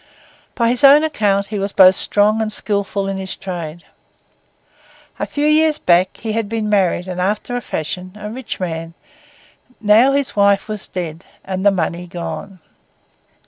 [0.55, 3.83] By his own account he was both strong and skilful in his trade.
[5.19, 8.95] A few years back, he had been married and after a fashion a rich man;
[9.79, 12.59] now the wife was dead and the money gone.